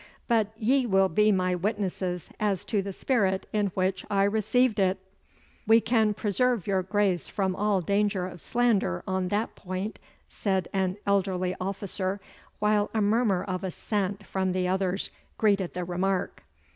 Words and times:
But 0.27 0.47
ye 0.57 0.87
will 0.87 1.09
be 1.09 1.31
my 1.31 1.53
witnesses 1.53 2.31
as 2.39 2.65
to 2.65 2.81
the 2.81 2.91
spirit 2.91 3.45
in 3.53 3.67
which 3.75 4.03
I 4.09 4.23
received 4.23 4.79
it?' 4.79 4.97
'We 5.67 5.81
can 5.81 6.13
preserve 6.15 6.65
your 6.65 6.81
Grace 6.81 7.27
from 7.27 7.55
all 7.55 7.81
danger 7.81 8.25
of 8.25 8.41
slander 8.41 9.03
on 9.05 9.27
that 9.27 9.53
point,' 9.53 9.99
said 10.27 10.67
an 10.73 10.97
elderly 11.05 11.55
officer, 11.61 12.19
while 12.57 12.89
a 12.95 12.99
murmur 13.01 13.43
of 13.43 13.63
assent 13.63 14.25
from 14.25 14.53
the 14.53 14.67
others 14.67 15.11
greeted 15.37 15.75
the 15.75 15.83
remark. 15.85 16.43